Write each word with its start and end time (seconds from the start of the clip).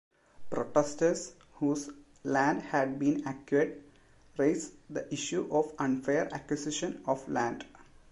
Protesters 0.49 1.33
whose 1.57 1.91
land 2.23 2.63
had 2.63 2.97
been 2.97 3.27
acquired 3.27 3.83
raised 4.35 4.71
the 4.89 5.05
issue 5.13 5.47
of 5.51 5.71
unfair 5.77 6.27
acquisition 6.33 7.03
of 7.05 7.29
land. 7.29 7.65